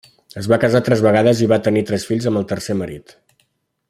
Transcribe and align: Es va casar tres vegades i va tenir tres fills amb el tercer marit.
Es 0.43 0.47
va 0.51 0.57
casar 0.63 0.79
tres 0.87 1.03
vegades 1.07 1.43
i 1.47 1.49
va 1.53 1.59
tenir 1.69 1.85
tres 1.91 2.07
fills 2.13 2.29
amb 2.31 2.41
el 2.43 2.47
tercer 2.53 2.77
marit. 2.81 3.15